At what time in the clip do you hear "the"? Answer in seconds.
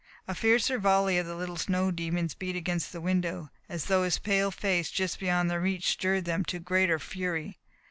1.27-1.35, 2.91-2.99